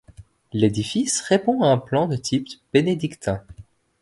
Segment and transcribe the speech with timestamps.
[0.51, 3.43] L'édifice répond à un plan de type bénédictin.